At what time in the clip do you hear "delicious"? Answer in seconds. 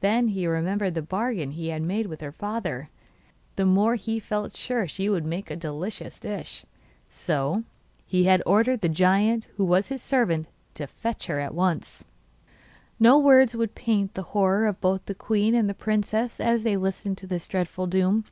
5.54-6.18